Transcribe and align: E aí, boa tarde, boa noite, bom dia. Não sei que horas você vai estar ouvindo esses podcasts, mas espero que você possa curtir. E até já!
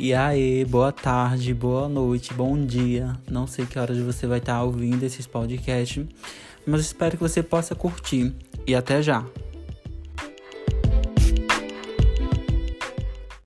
E 0.00 0.14
aí, 0.14 0.64
boa 0.64 0.92
tarde, 0.92 1.52
boa 1.52 1.88
noite, 1.88 2.32
bom 2.32 2.56
dia. 2.64 3.16
Não 3.28 3.48
sei 3.48 3.66
que 3.66 3.80
horas 3.80 3.98
você 3.98 4.28
vai 4.28 4.38
estar 4.38 4.62
ouvindo 4.62 5.02
esses 5.02 5.26
podcasts, 5.26 6.06
mas 6.64 6.82
espero 6.82 7.16
que 7.16 7.22
você 7.22 7.42
possa 7.42 7.74
curtir. 7.74 8.32
E 8.64 8.76
até 8.76 9.02
já! 9.02 9.26